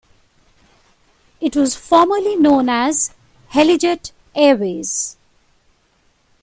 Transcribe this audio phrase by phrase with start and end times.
[1.39, 3.11] It was formerly known as
[3.53, 5.15] Helijet Airways.